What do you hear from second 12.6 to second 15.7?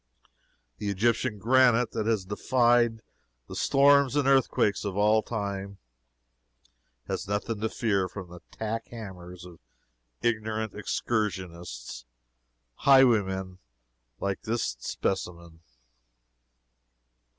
highwaymen like this specimen.